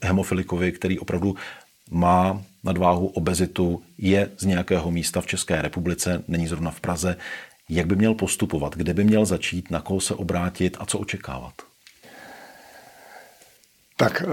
hemofilikovi, 0.03 0.71
který 0.71 0.99
opravdu 0.99 1.35
má 1.91 2.41
nadváhu, 2.63 3.07
obezitu, 3.07 3.81
je 3.97 4.29
z 4.37 4.45
nějakého 4.45 4.91
místa 4.91 5.21
v 5.21 5.27
České 5.27 5.61
republice, 5.61 6.23
není 6.27 6.47
zrovna 6.47 6.71
v 6.71 6.79
Praze, 6.79 7.15
jak 7.69 7.87
by 7.87 7.95
měl 7.95 8.13
postupovat, 8.13 8.75
kde 8.75 8.93
by 8.93 9.03
měl 9.03 9.25
začít, 9.25 9.71
na 9.71 9.81
koho 9.81 10.01
se 10.01 10.15
obrátit? 10.15 10.77
A 10.79 10.85
co 10.85 10.99
očekávat? 10.99 11.53
Tak 13.95 14.23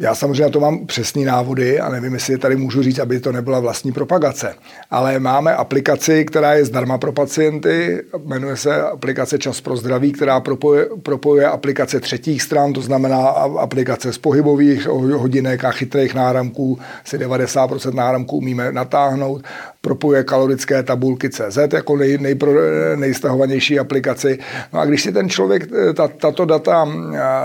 já 0.00 0.14
samozřejmě 0.14 0.42
na 0.42 0.50
to 0.50 0.60
mám 0.60 0.86
přesný 0.86 1.24
návody 1.24 1.80
a 1.80 1.88
nevím, 1.88 2.14
jestli 2.14 2.38
tady 2.38 2.56
můžu 2.56 2.82
říct, 2.82 2.98
aby 2.98 3.20
to 3.20 3.32
nebyla 3.32 3.60
vlastní 3.60 3.92
propagace. 3.92 4.54
Ale 4.90 5.20
máme 5.20 5.54
aplikaci, 5.54 6.24
která 6.24 6.54
je 6.54 6.64
zdarma 6.64 6.98
pro 6.98 7.12
pacienty, 7.12 8.02
jmenuje 8.24 8.56
se 8.56 8.82
aplikace 8.82 9.38
Čas 9.38 9.60
pro 9.60 9.76
zdraví, 9.76 10.12
která 10.12 10.40
propojuje, 10.40 10.86
propojuje 11.02 11.46
aplikace 11.46 12.00
třetích 12.00 12.42
stran, 12.42 12.72
to 12.72 12.80
znamená 12.80 13.16
aplikace 13.58 14.12
z 14.12 14.18
pohybových 14.18 14.86
hodinek 14.86 15.64
a 15.64 15.70
chytrých 15.70 16.14
náramků, 16.14 16.78
si 17.04 17.18
90% 17.18 17.94
náramků 17.94 18.36
umíme 18.36 18.72
natáhnout, 18.72 19.44
propojuje 19.80 20.24
kalorické 20.24 20.82
tabulky 20.82 21.30
CZ 21.30 21.58
jako 21.72 21.96
nej, 21.96 22.18
nejpro, 22.18 22.50
nejstahovanější 22.96 23.78
aplikaci. 23.78 24.38
No 24.72 24.80
a 24.80 24.84
když 24.84 25.02
si 25.02 25.12
ten 25.12 25.28
člověk 25.28 25.68
ta, 25.94 26.08
tato 26.08 26.44
data 26.44 26.88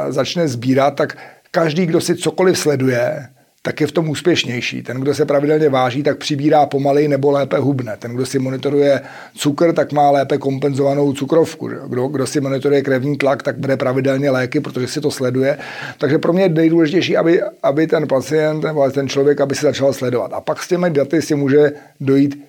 začne 0.09 0.47
sbírat, 0.47 0.95
tak 0.95 1.17
každý, 1.51 1.85
kdo 1.85 2.01
si 2.01 2.15
cokoliv 2.15 2.59
sleduje, 2.59 3.27
tak 3.61 3.81
je 3.81 3.87
v 3.87 3.91
tom 3.91 4.09
úspěšnější. 4.09 4.83
Ten, 4.83 5.01
kdo 5.01 5.13
se 5.13 5.25
pravidelně 5.25 5.69
váží, 5.69 6.03
tak 6.03 6.17
přibírá 6.17 6.65
pomalej 6.65 7.07
nebo 7.07 7.31
lépe 7.31 7.57
hubne. 7.57 7.97
Ten, 7.97 8.13
kdo 8.13 8.25
si 8.25 8.39
monitoruje 8.39 9.01
cukr, 9.35 9.73
tak 9.73 9.91
má 9.91 10.11
lépe 10.11 10.37
kompenzovanou 10.37 11.13
cukrovku. 11.13 11.67
Kdo, 11.67 12.07
kdo 12.07 12.27
si 12.27 12.41
monitoruje 12.41 12.81
krevní 12.81 13.17
tlak, 13.17 13.43
tak 13.43 13.57
bude 13.57 13.77
pravidelně 13.77 14.31
léky, 14.31 14.59
protože 14.59 14.87
si 14.87 15.01
to 15.01 15.11
sleduje. 15.11 15.57
Takže 15.97 16.17
pro 16.17 16.33
mě 16.33 16.43
je 16.43 16.49
nejdůležitější, 16.49 17.17
aby, 17.17 17.41
aby 17.63 17.87
ten 17.87 18.07
pacient 18.07 18.63
nebo 18.63 18.91
ten 18.91 19.09
člověk, 19.09 19.41
aby 19.41 19.55
si 19.55 19.65
začal 19.65 19.93
sledovat. 19.93 20.33
A 20.33 20.41
pak 20.41 20.63
s 20.63 20.67
těmi 20.67 20.89
daty 20.89 21.21
si 21.21 21.35
může 21.35 21.71
dojít 21.99 22.45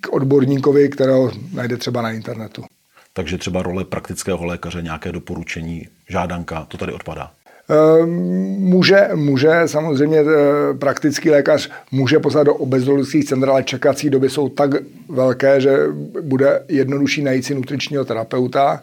k 0.00 0.12
odborníkovi, 0.12 0.88
kterého 0.88 1.32
najde 1.54 1.76
třeba 1.76 2.02
na 2.02 2.10
internetu. 2.10 2.64
Takže 3.12 3.38
třeba 3.38 3.62
role 3.62 3.84
praktického 3.84 4.44
lékaře, 4.44 4.82
nějaké 4.82 5.12
doporučení, 5.12 5.88
žádanka, 6.08 6.64
to 6.68 6.78
tady 6.78 6.92
odpadá. 6.92 7.30
Ehm, 7.68 8.10
může, 8.58 9.08
může 9.14 9.62
samozřejmě 9.66 10.18
eh, 10.18 10.24
praktický 10.78 11.30
lékař 11.30 11.70
může 11.92 12.18
poslat 12.18 12.42
do 12.42 12.54
obezolických 12.54 13.24
center, 13.24 13.50
ale 13.50 13.62
čekací 13.62 14.10
doby 14.10 14.30
jsou 14.30 14.48
tak 14.48 14.70
velké, 15.08 15.60
že 15.60 15.78
bude 16.22 16.62
jednodušší 16.68 17.22
najít 17.22 17.44
si 17.44 17.54
nutričního 17.54 18.04
terapeuta. 18.04 18.82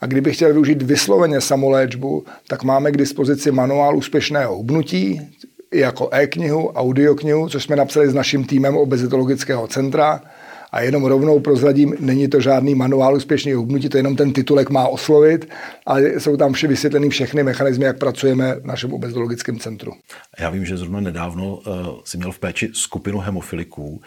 A 0.00 0.06
kdybych 0.06 0.36
chtěl 0.36 0.52
využít 0.52 0.82
vysloveně 0.82 1.40
samoléčbu, 1.40 2.24
tak 2.48 2.64
máme 2.64 2.92
k 2.92 2.96
dispozici 2.96 3.50
manuál 3.50 3.96
úspěšného 3.96 4.56
hubnutí, 4.56 5.20
jako 5.72 6.08
e-knihu, 6.12 6.68
audioknihu, 6.68 7.48
což 7.48 7.64
jsme 7.64 7.76
napsali 7.76 8.08
s 8.10 8.14
naším 8.14 8.44
týmem 8.44 8.76
obezitologického 8.76 9.66
centra 9.66 10.20
A 10.72 10.80
jenom 10.80 11.04
rovnou 11.04 11.40
prozradím, 11.40 11.94
není 12.00 12.28
to 12.28 12.40
žádný 12.40 12.74
manuál 12.74 13.16
úspěšného 13.16 13.60
hubnutí, 13.60 13.88
to 13.88 13.96
jenom 13.96 14.16
ten 14.16 14.32
titulek 14.32 14.70
má 14.70 14.88
oslovit, 14.88 15.48
ale 15.86 16.20
jsou 16.20 16.36
tam 16.36 16.52
vše 16.52 16.66
vysvětlené 16.66 17.08
všechny 17.08 17.42
mechanizmy, 17.42 17.84
jak 17.84 17.98
pracujeme 17.98 18.54
v 18.54 18.66
našem 18.66 18.92
obezologickém 18.92 19.58
centru. 19.58 19.92
Já 20.38 20.50
vím, 20.50 20.64
že 20.64 20.76
zrovna 20.76 21.00
nedávno 21.00 21.54
uh, 21.54 21.62
si 22.04 22.16
měl 22.16 22.32
v 22.32 22.38
péči 22.38 22.70
skupinu 22.72 23.18
hemofiliků. 23.18 24.00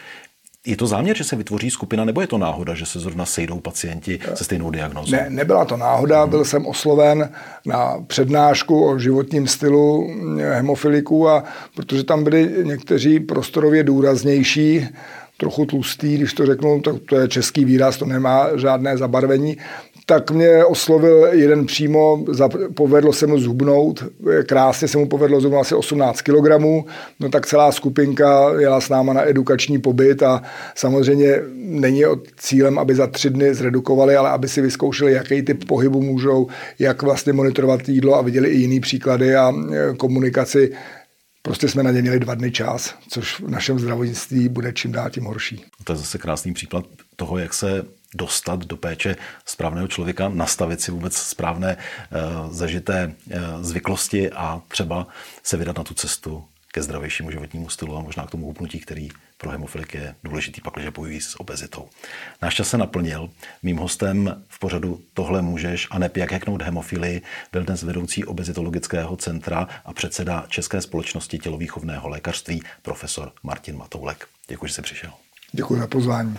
Je 0.66 0.78
to 0.78 0.88
záměr, 0.88 1.18
že 1.18 1.24
se 1.24 1.36
vytvoří 1.36 1.70
skupina, 1.70 2.06
nebo 2.06 2.22
je 2.22 2.28
to 2.28 2.38
náhoda, 2.38 2.76
že 2.76 2.86
se 2.86 3.00
zrovna 3.00 3.26
sejdou 3.26 3.60
pacienti 3.60 4.20
se 4.34 4.44
stejnou 4.44 4.72
diagnózou? 4.72 5.12
Ne, 5.12 5.26
nebyla 5.30 5.66
to 5.66 5.78
náhoda. 5.78 6.28
Byl 6.28 6.46
jsem 6.46 6.66
osloven 6.66 7.30
na 7.66 8.04
přednášku 8.08 8.86
o 8.86 9.00
životním 9.00 9.48
stylu 9.48 10.08
hemofiliků, 10.38 11.30
a 11.30 11.44
protože 11.76 12.04
tam 12.04 12.24
byli 12.24 12.54
někteří 12.64 13.20
prostorově 13.20 13.84
důraznější, 13.84 14.88
trochu 15.40 15.66
tlustý, 15.66 16.18
když 16.18 16.34
to 16.34 16.46
řeknu, 16.46 16.82
to, 16.82 17.00
to 17.00 17.16
je 17.16 17.28
český 17.28 17.66
výraz, 17.66 17.98
to 17.98 18.06
nemá 18.06 18.58
žádné 18.58 18.98
zabarvení, 18.98 19.58
tak 20.06 20.32
mě 20.32 20.66
oslovil 20.66 21.28
jeden 21.32 21.66
přímo, 21.66 22.26
povedlo 22.74 23.14
se 23.14 23.28
mu 23.28 23.40
zhubnout, 23.40 24.04
krásně 24.46 24.88
se 24.88 24.98
mu 24.98 25.08
povedlo 25.08 25.42
zhubnout 25.42 25.62
asi 25.62 25.76
18 25.76 26.22
kg, 26.22 26.48
no 27.20 27.30
tak 27.30 27.48
celá 27.48 27.72
skupinka 27.72 28.60
jela 28.60 28.82
s 28.82 28.90
náma 28.90 29.14
na 29.14 29.30
edukační 29.30 29.80
pobyt 29.80 30.24
a 30.24 30.42
samozřejmě 30.76 31.42
není 31.56 32.04
cílem, 32.38 32.80
aby 32.80 32.96
za 32.96 33.08
tři 33.08 33.30
dny 33.30 33.54
zredukovali, 33.54 34.16
ale 34.16 34.30
aby 34.30 34.48
si 34.48 34.62
vyzkoušeli, 34.62 35.14
jaký 35.14 35.42
typ 35.42 35.66
pohybu 35.66 36.02
můžou, 36.02 36.48
jak 36.80 37.02
vlastně 37.02 37.34
monitorovat 37.34 37.90
jídlo 37.90 38.16
a 38.16 38.22
viděli 38.22 38.50
i 38.50 38.58
jiný 38.58 38.80
příklady 38.80 39.36
a 39.36 39.52
e, 39.52 39.94
komunikaci 39.94 40.72
Prostě 41.50 41.70
jsme 41.70 41.84
na 41.84 41.92
ně 41.92 42.02
měli 42.02 42.20
dva 42.20 42.36
dny 42.36 42.52
čas, 42.52 42.96
což 43.08 43.40
v 43.40 43.50
našem 43.50 43.80
zdravotnictví 43.80 44.50
bude 44.50 44.74
čím 44.74 44.92
dál 44.92 45.10
tím 45.10 45.24
horší. 45.24 45.66
To 45.84 45.94
je 45.94 45.98
zase 45.98 46.18
krásný 46.18 46.54
příklad 46.54 46.86
toho, 47.16 47.38
jak 47.38 47.54
se 47.54 47.86
dostat 48.16 48.66
do 48.66 48.78
péče 48.78 49.16
správného 49.46 49.88
člověka, 49.88 50.30
nastavit 50.30 50.82
si 50.82 50.92
vůbec 50.92 51.16
správné 51.16 51.78
uh, 51.78 52.54
zažité 52.54 53.08
uh, 53.08 53.42
zvyklosti 53.62 54.32
a 54.32 54.62
třeba 54.68 55.08
se 55.44 55.58
vydat 55.58 55.78
na 55.78 55.84
tu 55.84 55.94
cestu 55.94 56.44
ke 56.74 56.84
zdravějšímu 56.84 57.32
životnímu 57.32 57.70
stylu 57.70 57.98
a 57.98 58.02
možná 58.02 58.28
k 58.28 58.32
tomu 58.32 58.46
hubnutí, 58.46 58.80
který 58.80 59.10
pro 59.42 59.52
hemofilik 59.52 59.94
je 59.94 60.16
důležitý, 60.24 60.62
pak, 60.62 60.74
když 60.74 60.90
bojují 60.90 61.22
s 61.22 61.40
obezitou. 61.40 61.90
Náš 62.42 62.56
čas 62.56 62.70
se 62.70 62.78
naplnil. 62.78 63.30
Mým 63.64 63.78
hostem 63.78 64.44
v 64.48 64.60
pořadu 64.60 65.02
Tohle 65.14 65.42
můžeš 65.42 65.88
a 65.92 66.00
ne 66.00 66.10
jak 66.16 66.32
heknout 66.32 66.62
hemofilii 66.62 67.22
byl 67.52 67.64
dnes 67.64 67.84
vedoucí 67.84 68.26
obezitologického 68.26 69.18
centra 69.18 69.68
a 69.86 69.94
předseda 69.94 70.46
České 70.48 70.82
společnosti 70.82 71.40
tělovýchovného 71.40 72.10
lékařství 72.10 72.62
profesor 72.82 73.32
Martin 73.44 73.78
Matoulek. 73.78 74.28
Děkuji, 74.48 74.68
že 74.68 74.74
jsi 74.74 74.82
přišel. 74.82 75.12
Děkuji 75.52 75.80
za 75.80 75.88
pozvání. 75.88 76.38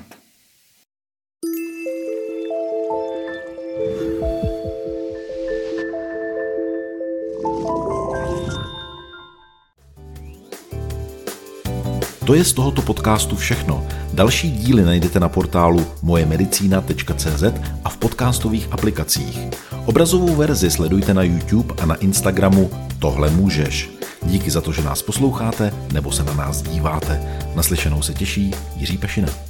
To 12.31 12.35
je 12.35 12.45
z 12.45 12.53
tohoto 12.53 12.83
podcastu 12.83 13.37
všechno. 13.37 13.87
Další 14.13 14.51
díly 14.51 14.85
najdete 14.85 15.21
na 15.21 15.29
portálu 15.29 15.87
mojemedicina.cz 16.03 17.43
a 17.85 17.89
v 17.89 17.97
podcastových 17.97 18.69
aplikacích. 18.71 19.39
Obrazovou 19.87 20.37
verzi 20.37 20.71
sledujte 20.71 21.15
na 21.15 21.23
YouTube 21.23 21.75
a 21.83 21.87
na 21.87 21.95
Instagramu 21.95 22.71
Tohle 22.99 23.31
můžeš. 23.31 23.91
Díky 24.23 24.51
za 24.51 24.61
to, 24.61 24.73
že 24.73 24.83
nás 24.83 25.03
posloucháte 25.03 25.75
nebo 25.93 26.13
se 26.13 26.25
na 26.25 26.35
nás 26.35 26.63
díváte. 26.63 27.41
Naslyšenou 27.55 28.03
se 28.03 28.15
těší 28.15 28.55
Jiří 28.77 28.99
Pešina. 28.99 29.50